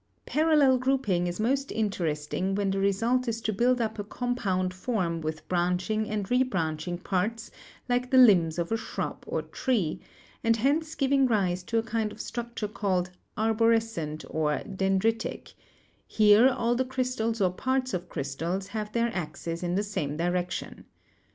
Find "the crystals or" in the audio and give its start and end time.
16.73-17.51